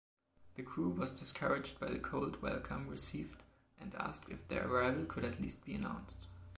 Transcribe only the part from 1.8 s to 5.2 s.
the cold welcome received and asked if their arrival